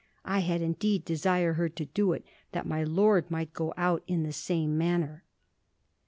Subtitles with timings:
[0.25, 4.23] I had indeed desired her to do it, that my lord might go out in
[4.23, 5.23] the same manner.'